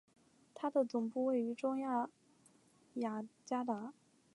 [0.55, 2.09] 它的总部位于中亚
[2.95, 3.93] 雅加达。